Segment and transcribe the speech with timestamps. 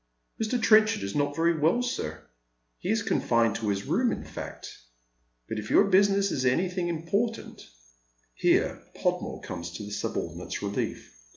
[0.43, 0.59] "Mr.
[0.59, 2.27] Trenchard is not very well, sir.
[2.79, 4.75] He is confined to his room, in fact;
[5.47, 7.61] but if your business is anything important"
[8.47, 11.15] Here Podraore comes to the subordinate's relief.